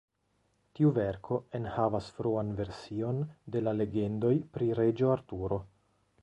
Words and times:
Tiu 0.77 0.87
verko 0.93 1.37
enhavas 1.59 2.07
fruan 2.15 2.49
version 2.61 3.21
de 3.57 3.63
la 3.67 3.75
legendoj 3.83 4.33
pri 4.57 4.71
Reĝo 4.83 5.13
Arturo. 5.19 5.63